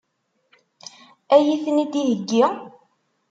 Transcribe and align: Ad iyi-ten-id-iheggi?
Ad 1.35 1.41
iyi-ten-id-iheggi? 1.45 2.43